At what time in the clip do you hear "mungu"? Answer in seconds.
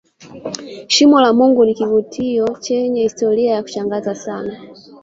1.33-1.65